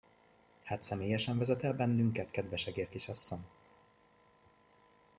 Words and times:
Hát 0.63 0.83
személyesen 0.83 1.37
vezet 1.37 1.63
el 1.63 1.73
bennünket, 1.73 2.31
kedves 2.31 2.65
egérkisasszony? 2.67 3.45